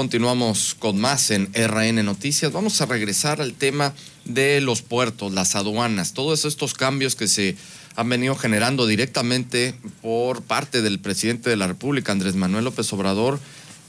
[0.00, 2.50] Continuamos con más en RN Noticias.
[2.50, 3.92] Vamos a regresar al tema
[4.24, 7.54] de los puertos, las aduanas, todos estos cambios que se
[7.96, 13.38] han venido generando directamente por parte del presidente de la República, Andrés Manuel López Obrador,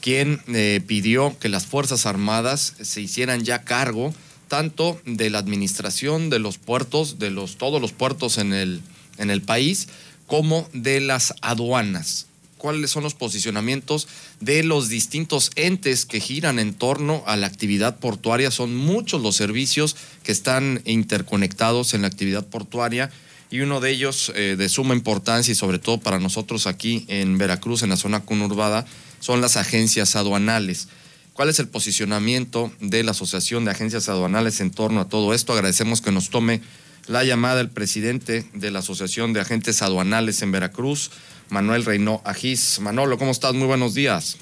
[0.01, 4.13] quien eh, pidió que las Fuerzas Armadas se hicieran ya cargo
[4.49, 8.81] tanto de la administración de los puertos, de los, todos los puertos en el,
[9.17, 9.87] en el país,
[10.27, 12.27] como de las aduanas
[12.61, 14.07] cuáles son los posicionamientos
[14.39, 18.51] de los distintos entes que giran en torno a la actividad portuaria.
[18.51, 23.09] Son muchos los servicios que están interconectados en la actividad portuaria
[23.49, 27.39] y uno de ellos eh, de suma importancia y sobre todo para nosotros aquí en
[27.39, 28.85] Veracruz, en la zona conurbada,
[29.19, 30.87] son las agencias aduanales.
[31.33, 35.53] ¿Cuál es el posicionamiento de la Asociación de Agencias Aduanales en torno a todo esto?
[35.53, 36.61] Agradecemos que nos tome
[37.07, 41.09] la llamada el presidente de la Asociación de Agentes Aduanales en Veracruz,
[41.51, 42.79] Manuel Reino Ajís.
[42.79, 43.53] Manolo, ¿cómo estás?
[43.53, 44.37] Muy buenos días.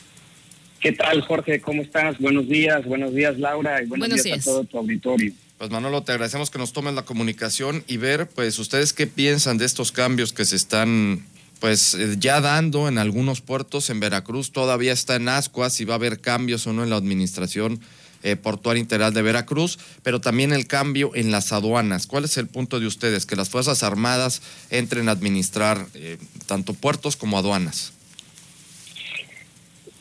[0.80, 1.59] ¿Qué tal, Jorge?
[1.59, 2.18] ¿Cómo estás?
[2.20, 5.34] Buenos días, buenos días, Laura, y buenos, días, a todo tu auditorio.
[5.58, 9.57] Pues Manolo, te agradecemos que nos tomen la comunicación y ver, pues, ustedes qué piensan
[9.57, 11.26] de estos cambios que se están,
[11.60, 14.52] pues, eh, ya dando en algunos puertos en Veracruz.
[14.52, 17.82] Todavía está en ascuas si va a haber cambios o no en la administración
[18.21, 22.05] eh, portuaria integral de Veracruz, pero también el cambio en las aduanas.
[22.05, 23.25] ¿Cuál es el punto de ustedes?
[23.25, 27.93] Que las Fuerzas Armadas entren a administrar eh, tanto puertos como aduanas.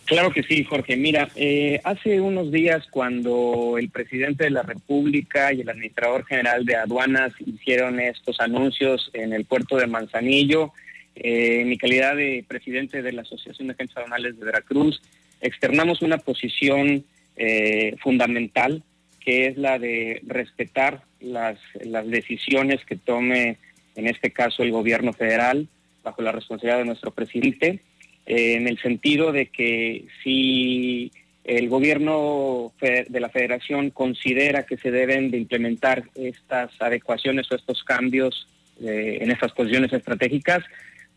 [0.04, 0.96] Claro que sí, Jorge.
[0.96, 6.64] Mira, eh, hace unos días cuando el presidente de la República y el administrador general
[6.64, 10.72] de aduanas hicieron estos anuncios en el puerto de Manzanillo,
[11.14, 15.02] en mi calidad de presidente de la Asociación de Agentes Aduanales de Veracruz,
[15.40, 17.04] externamos una posición
[17.38, 18.82] eh, fundamental,
[19.20, 21.58] que es la de respetar las,
[22.06, 23.58] decisiones que tome,
[23.94, 25.68] en este caso, el gobierno federal,
[26.02, 27.80] bajo la responsabilidad de nuestro presidente,
[28.26, 31.12] eh, en el sentido de que si
[31.44, 37.82] el gobierno de la federación considera que se deben de implementar estas adecuaciones o estos
[37.84, 38.46] cambios
[38.82, 40.62] eh, en estas posiciones estratégicas,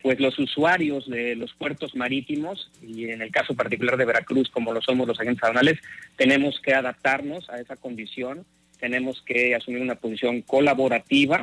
[0.02, 4.72] pues los usuarios de los puertos marítimos, y en el caso particular de Veracruz, como
[4.72, 5.78] lo somos los agentes aduanales,
[6.16, 8.44] tenemos que adaptarnos a esa condición,
[8.80, 11.42] tenemos que asumir una posición colaborativa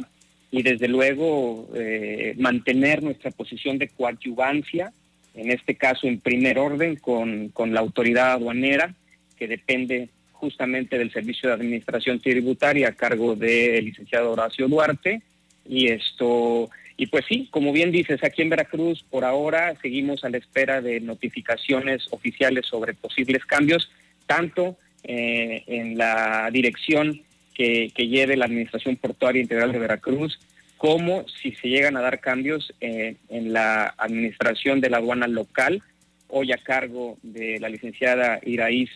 [0.52, 4.92] y desde luego eh, mantener nuestra posición de coadyuvancia,
[5.36, 8.94] en este caso en primer orden con, con la autoridad aduanera,
[9.38, 15.22] que depende justamente del Servicio de Administración Tributaria a cargo del licenciado Horacio Duarte,
[15.66, 16.70] y esto
[17.00, 20.82] y pues sí, como bien dices, aquí en Veracruz por ahora seguimos a la espera
[20.82, 23.90] de notificaciones oficiales sobre posibles cambios,
[24.28, 27.22] tanto eh, en la dirección
[27.54, 30.42] que, lleve la Administración Portuaria Integral de Veracruz,
[30.76, 35.82] como si se llegan a dar cambios eh, en la administración de la aduana local,
[36.28, 38.90] hoy a cargo de la licenciada Iraíz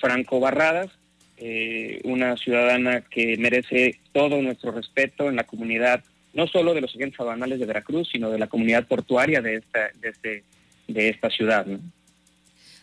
[0.00, 0.90] Franco Barradas,
[1.36, 6.02] eh, una ciudadana que merece todo nuestro respeto en la comunidad
[6.34, 9.90] no solo de los agentes aduanales de Veracruz, sino de la comunidad portuaria de esta,
[10.00, 10.44] de este,
[10.88, 11.66] de esta ciudad.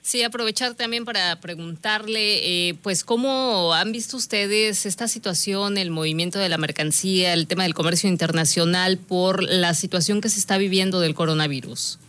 [0.03, 6.39] Sí, aprovechar también para preguntarle, eh, pues, ¿cómo han visto ustedes esta situación, el movimiento
[6.39, 11.01] de la mercancía, el tema del comercio internacional por la situación que se está viviendo
[11.01, 11.99] del coronavirus?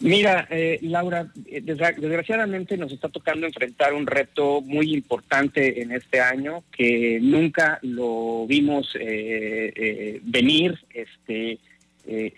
[0.00, 6.20] Mira, eh, Laura, eh, desgraciadamente nos está tocando enfrentar un reto muy importante en este
[6.20, 10.78] año que nunca lo vimos eh, venir.
[10.92, 11.58] Este,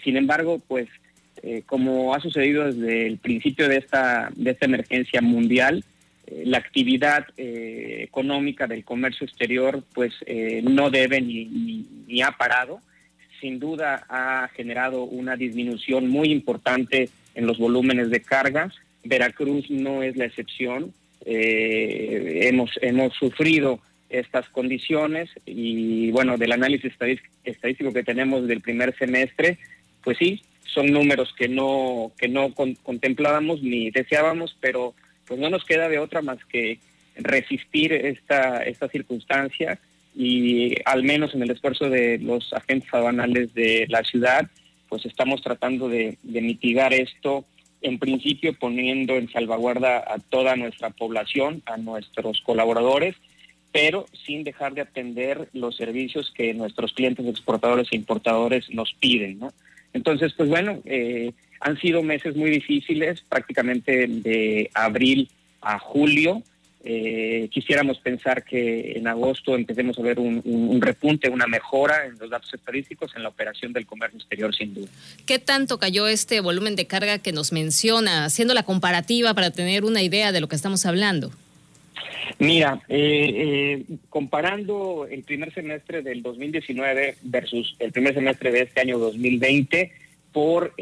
[0.04, 0.88] sin embargo, pues
[1.66, 5.84] como ha sucedido desde el principio de esta de esta emergencia mundial,
[6.44, 10.12] la actividad económica del comercio exterior, pues
[10.62, 12.80] no debe ni, ni ha parado.
[13.40, 18.74] Sin duda ha generado una disminución muy importante en los volúmenes de cargas.
[19.04, 20.92] Veracruz no es la excepción.
[21.24, 26.92] Eh, hemos, hemos sufrido estas condiciones y bueno, del análisis
[27.44, 29.58] estadístico que tenemos del primer semestre,
[30.02, 34.94] pues sí, son números que no, que no contemplábamos ni deseábamos, pero
[35.26, 36.78] pues no nos queda de otra más que
[37.16, 39.78] resistir esta, esta circunstancia
[40.14, 44.48] y al menos en el esfuerzo de los agentes aduanales de la ciudad,
[44.88, 47.44] pues estamos tratando de, mitigar esto,
[47.82, 53.16] en principio poniendo en salvaguarda a toda nuestra población, a nuestros colaboradores,
[53.72, 59.38] pero sin dejar de atender los servicios que nuestros clientes exportadores e importadores nos piden,
[59.38, 59.52] ¿no?
[59.92, 65.28] Entonces, pues bueno, eh, han sido meses muy difíciles, prácticamente de abril
[65.60, 66.42] a julio,
[66.88, 72.30] eh, quisiéramos pensar que en agosto empecemos a ver un, repunte, una mejora en los
[72.30, 74.86] datos estadísticos en la operación del comercio exterior, sin duda.
[75.26, 79.84] ¿Qué tanto cayó este volumen de carga que nos menciona, haciendo la comparativa para tener
[79.84, 81.32] una idea de lo que estamos hablando?
[82.38, 88.80] Mira, eh, eh, comparando el primer semestre del 2019 versus el primer semestre de este
[88.80, 89.90] año 2020,
[90.30, 90.72] por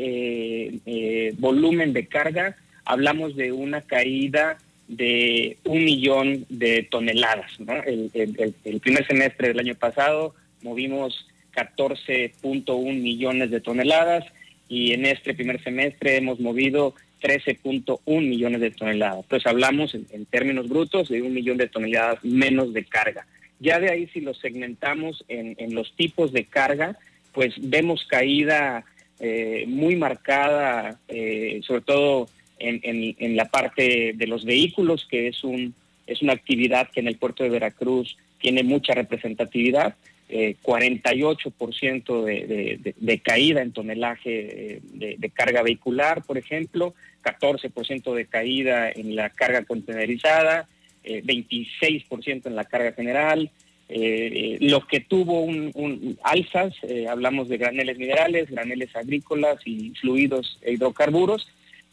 [1.38, 7.52] volumen de carga, hablamos de una caída de un millón de toneladas.
[7.86, 14.24] El, primer semestre del año pasado movimos 14.1 millones de toneladas
[14.68, 19.20] y en este primer semestre hemos movido 13.1 millones de toneladas.
[19.22, 23.26] Entonces hablamos en, términos brutos de un millón de toneladas menos de carga.
[23.60, 26.98] Ya de ahí si lo segmentamos en, los tipos de carga,
[27.32, 28.84] pues vemos caída
[29.20, 32.28] eh, muy marcada, eh, sobre todo
[32.64, 35.74] en, la parte de los vehículos, que es, un,
[36.06, 39.96] es una actividad que en el puerto de Veracruz tiene mucha representatividad.
[40.28, 44.80] 48% eh, de, de, caída en tonelaje eh,
[45.18, 50.68] de, carga vehicular, por ejemplo, 14% de caída en la carga contenerizada,
[51.04, 53.50] 26% eh, en la carga general.
[53.88, 56.74] lo que tuvo un, un alzas,
[57.08, 61.46] hablamos de graneles minerales, graneles agrícolas y fluidos e hidrocarburos,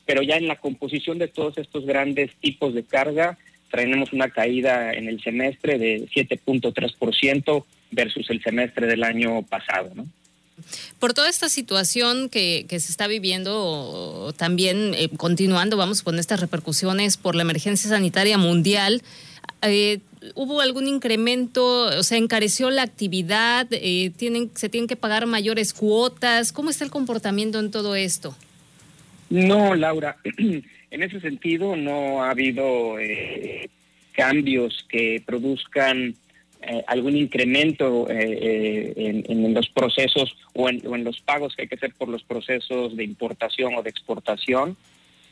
[0.06, 3.38] pero ya en la composición de todos estos grandes tipos de carga,
[3.72, 10.06] tenemos una caída en el semestre de 7.3% versus el semestre del año pasado, ¿no?
[11.00, 17.18] Por toda esta situación que, se está viviendo, también eh, continuando, vamos, con estas repercusiones
[17.18, 19.02] por la emergencia sanitaria mundial,
[19.64, 20.00] eh,
[20.36, 21.86] ¿hubo algún incremento?
[21.98, 23.68] O sea, ¿encareció la actividad?
[23.72, 26.52] Eh, ¿tienen, ¿Se tienen que pagar mayores cuotas?
[26.52, 28.36] ¿Cómo está el comportamiento en todo esto?
[29.32, 33.70] No, Laura, en ese sentido no ha habido eh,
[34.12, 36.14] cambios que produzcan
[36.62, 41.94] eh, algún incremento eh, en, los procesos o en, los pagos que hay que hacer
[41.98, 44.76] por los procesos de importación o de exportación.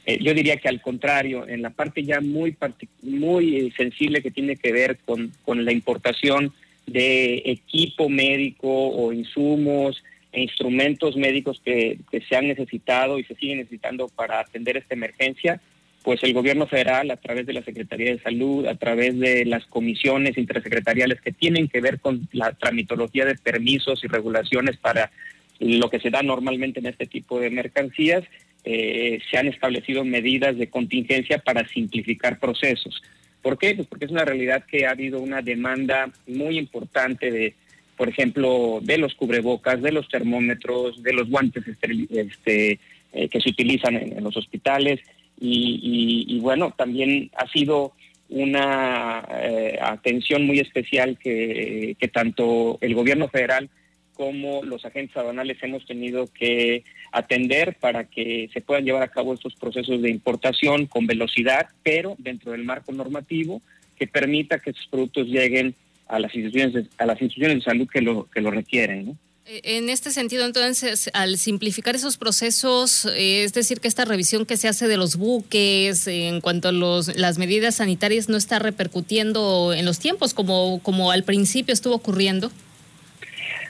[0.07, 2.55] yo diría que al contrario, en la parte ya muy,
[3.01, 6.53] muy sensible que tiene que ver con la importación
[6.87, 10.01] de equipo médico o insumos,
[10.33, 15.61] instrumentos médicos que, se han necesitado y se siguen necesitando para atender esta emergencia,
[16.03, 19.65] pues el gobierno federal, a través de la Secretaría de Salud, a través de las
[19.65, 25.11] comisiones intersecretariales que tienen que ver con la tramitología de permisos y regulaciones para
[25.59, 28.23] lo que se da normalmente en este tipo de mercancías,
[28.63, 33.01] eh, se han establecido medidas de contingencia para simplificar procesos.
[33.41, 33.75] ¿Por qué?
[33.75, 37.55] Pues porque es una realidad que ha habido una demanda muy importante de
[37.99, 42.79] por ejemplo, de los cubrebocas, de los termómetros, de los guantes este,
[43.11, 45.01] eh, que se utilizan en, los hospitales.
[45.37, 47.91] Y, bueno, también ha sido
[48.29, 53.69] una eh, atención muy especial que, tanto el gobierno federal
[54.13, 59.33] como los agentes aduanales hemos tenido que atender para que se puedan llevar a cabo
[59.33, 63.61] estos procesos de importación con velocidad, pero dentro del marco normativo
[63.97, 65.75] que permita que estos productos lleguen
[66.09, 69.17] a las instituciones de, a las instituciones de salud que lo que lo requieren.
[69.45, 74.45] Eh, en este sentido, entonces, al simplificar esos procesos, eh, es decir, que esta revisión
[74.45, 78.59] que se hace de los buques en cuanto a los, las medidas sanitarias no está
[78.59, 82.51] repercutiendo en los tiempos como, como al principio estuvo ocurriendo.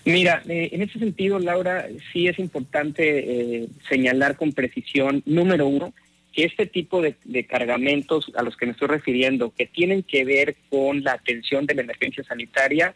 [0.04, 5.94] Mira, eh, en ese sentido, Laura, sí es importante señalar con precisión, número uno,
[6.44, 7.16] este tipo de,
[7.46, 11.76] cargamentos a los que me estoy refiriendo, que tienen que ver con la atención de
[11.76, 12.94] la emergencia sanitaria,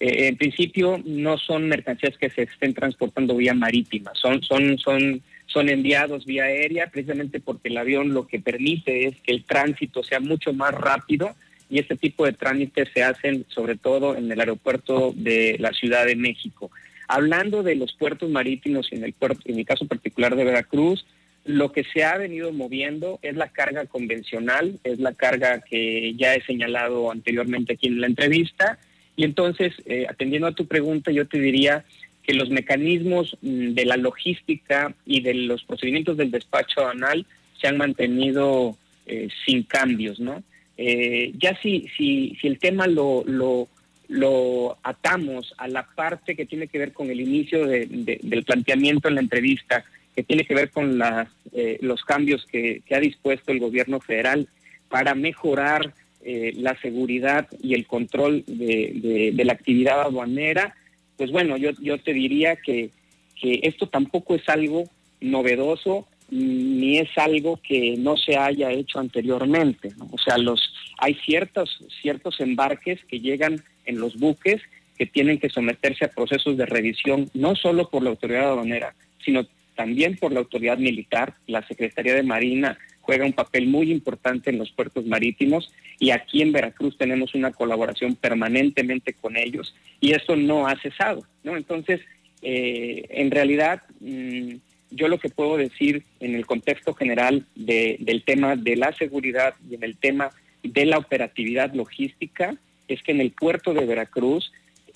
[0.00, 5.22] eh, en principio no son mercancías que se estén transportando vía marítima, son, son, son,
[5.46, 10.02] son enviados vía aérea, precisamente porque el avión lo que permite es que el tránsito
[10.02, 11.34] sea mucho más rápido
[11.70, 16.06] y este tipo de trámites se hacen sobre todo en el aeropuerto de la Ciudad
[16.06, 16.70] de México.
[17.08, 21.04] Hablando de los puertos marítimos y en el puerto, en mi caso particular de Veracruz,
[21.44, 26.34] lo que se ha venido moviendo es la carga convencional, es la carga que ya
[26.34, 28.78] he señalado anteriormente aquí en la entrevista.
[29.16, 31.84] Y entonces, eh, atendiendo a tu pregunta, yo te diría
[32.22, 37.26] que los mecanismos mm, de la logística y de los procedimientos del despacho anal
[37.60, 40.42] se han mantenido eh, sin cambios, ¿no?
[40.76, 43.68] Eh, ya si, si, si el tema lo, lo,
[44.08, 49.14] lo, atamos a la parte que tiene que ver con el inicio del planteamiento en
[49.14, 49.84] la entrevista,
[50.14, 54.48] que tiene que ver con las, eh, los cambios que, ha dispuesto el gobierno federal
[54.88, 55.94] para mejorar
[56.24, 60.74] eh, la seguridad y el control de, la actividad aduanera,
[61.16, 62.90] pues bueno, yo, yo te diría que,
[63.40, 64.84] que esto tampoco es algo
[65.20, 69.92] novedoso ni es algo que no se haya hecho anteriormente.
[70.10, 74.60] O sea, los hay ciertos, ciertos embarques que llegan en los buques
[74.96, 78.94] que tienen que someterse a procesos de revisión, no solo por la autoridad aduanera,
[79.24, 79.44] sino
[79.74, 81.34] también por la autoridad militar.
[81.46, 86.42] La Secretaría de Marina juega un papel muy importante en los puertos marítimos y aquí
[86.42, 91.26] en Veracruz tenemos una colaboración permanentemente con ellos y eso no ha cesado.
[91.42, 91.56] ¿no?
[91.56, 92.00] Entonces,
[92.42, 94.54] eh, en realidad, mm,
[94.90, 99.74] yo lo que puedo decir en el contexto general del tema de la seguridad y
[99.74, 100.30] en el tema
[100.62, 102.56] de la operatividad logística
[102.88, 104.52] es que en el puerto de Veracruz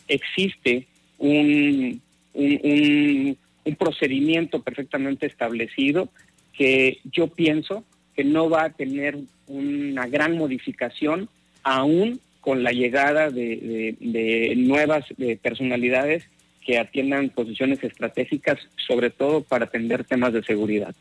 [0.06, 0.86] existe
[1.18, 2.00] un,
[2.34, 3.36] un,
[3.76, 6.08] procedimiento perfectamente establecido
[6.52, 7.84] que yo pienso
[8.14, 11.28] que no va a tener una gran modificación
[11.62, 15.04] aún con la llegada de, nuevas
[15.42, 16.24] personalidades
[16.64, 20.94] que atiendan posiciones estratégicas, sobre todo para atender temas de seguridad.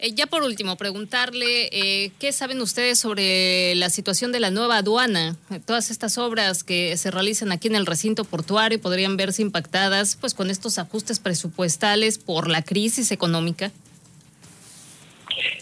[0.00, 4.78] Eh, ya por último, preguntarle, eh, ¿qué saben ustedes sobre la situación de la nueva
[4.78, 5.36] aduana?
[5.66, 10.34] Todas estas obras que se realizan aquí en el recinto portuario podrían verse impactadas pues
[10.34, 13.72] con estos ajustes presupuestales por la crisis económica.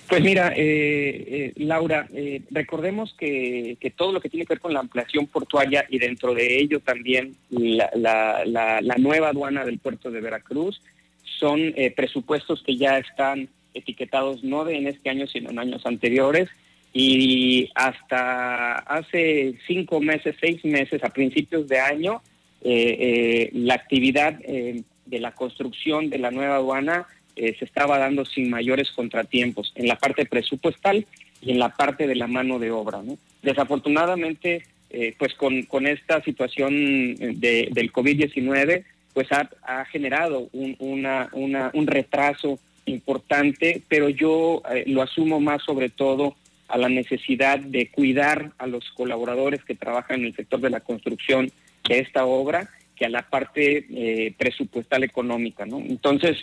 [0.08, 2.06] Pues mira, eh, Laura,
[2.50, 6.60] recordemos que, todo lo que tiene que ver con la ampliación portuaria y dentro de
[6.60, 10.80] ello también la, la nueva aduana del puerto de Veracruz
[11.40, 16.48] son presupuestos que ya están etiquetados no de en este año, sino en años anteriores.
[16.92, 22.22] Y hasta hace cinco meses, seis meses, a principios de año,
[22.62, 27.06] eh, eh, la actividad eh, de la construcción de la nueva aduana
[27.36, 31.06] se estaba dando sin mayores contratiempos en la parte presupuestal
[31.42, 33.02] y en la parte de la mano de obra.
[33.42, 34.62] Desafortunadamente,
[35.18, 42.58] pues con, con, esta situación de, del COVID-19, pues ha, ha generado un, un retraso
[42.86, 46.36] importante, pero yo eh, lo asumo más sobre todo
[46.68, 50.80] a la necesidad de cuidar a los colaboradores que trabajan en el sector de la
[50.80, 51.50] construcción
[51.88, 55.64] de esta obra que a la parte eh, presupuestal económica.
[55.64, 56.38] Entonces,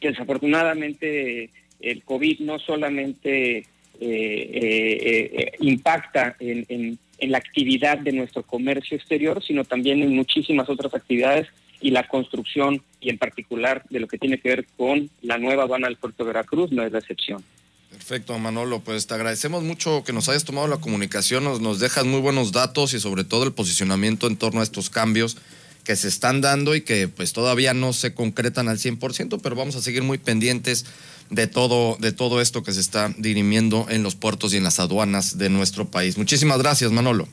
[0.00, 1.50] desafortunadamente
[1.80, 3.66] el COVID no solamente
[4.00, 10.94] eh, impacta en, en la actividad de nuestro comercio exterior, sino también en muchísimas otras
[10.94, 11.48] actividades
[11.80, 15.64] y la construcción y en particular de lo que tiene que ver con la nueva
[15.64, 17.44] aduana del puerto de Veracruz no es la excepción.
[17.90, 18.80] Perfecto, Manolo.
[18.80, 22.52] Pues te agradecemos mucho que nos hayas tomado la comunicación, nos, nos dejas muy buenos
[22.52, 25.36] datos y sobre todo el posicionamiento en torno a estos cambios
[25.84, 29.76] que se están dando y que pues todavía no se concretan al 100%, pero vamos
[29.76, 30.84] a seguir muy pendientes
[31.30, 34.80] de todo, de todo esto que se está dirimiendo en los puertos y en las
[34.80, 36.18] aduanas de nuestro país.
[36.18, 37.28] Muchísimas gracias, Manolo.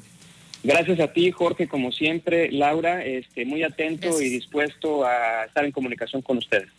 [0.64, 2.52] Gracias a ti, Jorge, como siempre.
[2.52, 6.70] Laura, este, muy atento y dispuesto a estar en comunicación con ustedes.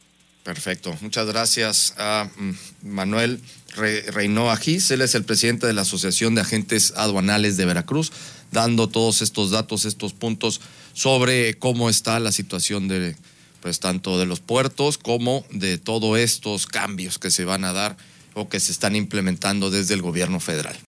[0.43, 0.97] Perfecto.
[1.01, 3.41] Muchas gracias a mm, Manuel
[3.77, 4.91] Reinoa Gis.
[4.91, 8.13] Él es el presidente de la Asociación de Agentes Aduanales de Veracruz,
[8.53, 10.61] dando todos estos datos, estos puntos
[10.93, 13.17] sobre cómo está la situación de,
[13.61, 17.97] pues, tanto de los puertos como de todos estos cambios que se van a dar
[18.35, 20.77] o que se están implementando desde el gobierno federal.